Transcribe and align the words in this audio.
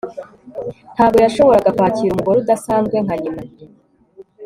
Ntabwo 0.93 1.17
yashoboraga 1.25 1.69
kwakira 1.77 2.09
umugore 2.11 2.37
udasanzwe 2.39 2.95
nka 3.05 3.15
nyina 3.21 3.41